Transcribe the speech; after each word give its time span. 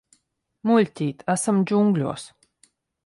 Muļķīt, 0.69 1.21
esam 1.35 1.61
džungļos. 1.73 2.29